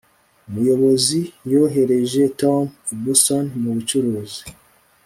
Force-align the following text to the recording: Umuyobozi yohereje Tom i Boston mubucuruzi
Umuyobozi 0.49 1.19
yohereje 1.51 2.21
Tom 2.41 2.63
i 2.93 2.95
Boston 3.03 3.45
mubucuruzi 3.61 4.41